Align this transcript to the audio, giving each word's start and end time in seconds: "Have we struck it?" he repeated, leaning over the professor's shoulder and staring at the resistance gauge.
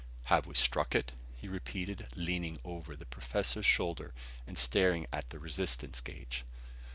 "Have 0.33 0.47
we 0.47 0.55
struck 0.55 0.95
it?" 0.95 1.11
he 1.35 1.47
repeated, 1.47 2.07
leaning 2.15 2.57
over 2.65 2.95
the 2.95 3.05
professor's 3.05 3.67
shoulder 3.67 4.15
and 4.47 4.57
staring 4.57 5.05
at 5.13 5.29
the 5.29 5.37
resistance 5.37 6.01
gauge. 6.01 6.43